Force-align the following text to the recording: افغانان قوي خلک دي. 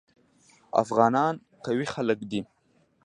افغانان 0.83 1.33
قوي 1.65 1.85
خلک 1.93 2.19
دي. 2.31 2.41